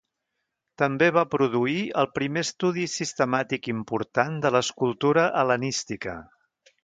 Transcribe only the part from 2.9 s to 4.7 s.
sistemàtic important de